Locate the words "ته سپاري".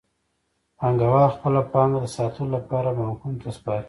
3.43-3.79